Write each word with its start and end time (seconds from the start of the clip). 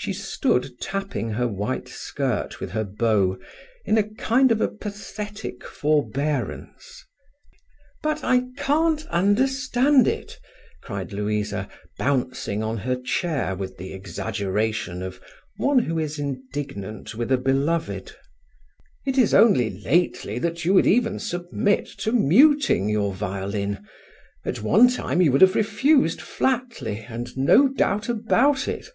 She 0.00 0.12
stood 0.12 0.80
tapping 0.80 1.30
her 1.30 1.48
white 1.48 1.88
skirt 1.88 2.60
with 2.60 2.70
her 2.70 2.84
bow 2.84 3.36
in 3.84 3.98
a 3.98 4.04
kind 4.08 4.52
of 4.52 4.60
a 4.60 4.68
pathetic 4.68 5.64
forbearance. 5.64 7.04
"But 8.00 8.22
I 8.22 8.44
can't 8.56 9.04
understand 9.06 10.06
it," 10.06 10.38
cried 10.84 11.12
Louisa, 11.12 11.68
bouncing 11.98 12.62
on 12.62 12.76
her 12.78 12.94
chair 12.94 13.56
with 13.56 13.76
the 13.76 13.92
exaggeration 13.92 15.02
of 15.02 15.20
one 15.56 15.80
who 15.80 15.98
is 15.98 16.16
indignant 16.20 17.16
with 17.16 17.32
a 17.32 17.36
beloved. 17.36 18.12
"It 19.04 19.18
is 19.18 19.34
only 19.34 19.80
lately 19.82 20.40
you 20.62 20.74
would 20.74 20.86
even 20.86 21.18
submit 21.18 21.86
to 21.98 22.12
muting 22.12 22.88
your 22.88 23.12
violin. 23.14 23.84
At 24.44 24.62
one 24.62 24.86
time 24.86 25.20
you 25.20 25.32
would 25.32 25.40
have 25.42 25.56
refused 25.56 26.20
flatly, 26.22 27.00
and 27.08 27.36
no 27.36 27.66
doubt 27.66 28.08
about 28.08 28.68
it." 28.68 28.90